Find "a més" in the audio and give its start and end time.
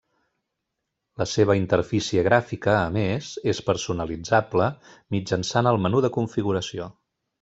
2.85-3.29